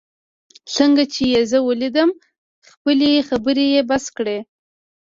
[0.75, 2.09] څنګه چي یې زه ولیدم،
[2.71, 4.37] خپلې خبرې یې بس کړې.